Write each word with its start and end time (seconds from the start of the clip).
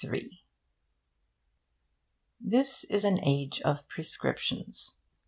'273' 0.03 0.39
This 2.39 2.83
is 2.85 3.03
an 3.03 3.23
age 3.23 3.61
of 3.61 3.87
prescriptions. 3.87 4.95